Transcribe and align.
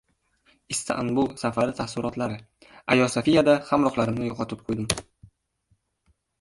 Istanbul 0.75 1.27
safari 1.41 1.75
taassurotlari: 1.81 2.39
“Ayo 2.95 3.11
Sofiyada 3.19 3.57
hamrohlarimni 3.71 4.33
yo‘qotib 4.33 4.67
qo‘ydim...” 4.69 4.93